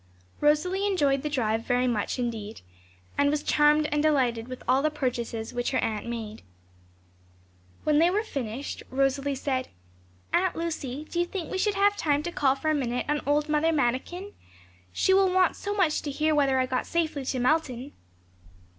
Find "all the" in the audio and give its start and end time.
4.67-4.89